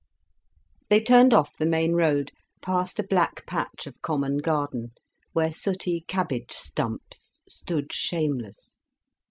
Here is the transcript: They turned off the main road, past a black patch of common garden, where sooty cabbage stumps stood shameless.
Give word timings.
They 0.89 0.99
turned 0.99 1.31
off 1.31 1.55
the 1.59 1.65
main 1.67 1.93
road, 1.93 2.31
past 2.59 2.97
a 2.97 3.03
black 3.03 3.45
patch 3.45 3.85
of 3.85 4.01
common 4.01 4.39
garden, 4.39 4.93
where 5.33 5.53
sooty 5.53 6.03
cabbage 6.07 6.53
stumps 6.53 7.39
stood 7.47 7.93
shameless. 7.93 8.79